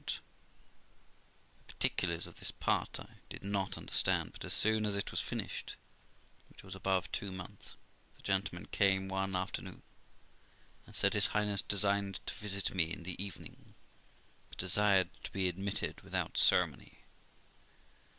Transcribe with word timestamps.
The 0.03 1.73
particulars 1.75 2.25
of 2.25 2.37
this 2.39 2.49
part 2.49 2.99
I 2.99 3.19
did 3.29 3.43
not 3.43 3.77
understand; 3.77 4.31
but 4.33 4.43
as 4.43 4.51
soon 4.55 4.87
as 4.87 4.95
it 4.95 5.11
was 5.11 5.21
finished, 5.21 5.75
which 6.49 6.63
was 6.63 6.73
above 6.73 7.11
two 7.11 7.31
months, 7.31 7.75
the 8.15 8.23
gentleman 8.23 8.65
came 8.65 9.07
one 9.09 9.35
after 9.35 9.61
noon, 9.61 9.83
and 10.87 10.95
said 10.95 11.13
his 11.13 11.27
Highness 11.37 11.61
designed 11.61 12.19
to 12.25 12.33
visit 12.33 12.73
me 12.73 12.91
in 12.91 13.03
the 13.03 13.23
evening, 13.23 13.75
but 14.49 14.57
desired 14.57 15.11
to 15.23 15.31
be 15.31 15.47
admitted 15.47 16.01
without 16.01 16.35
ceremony. 16.35 17.01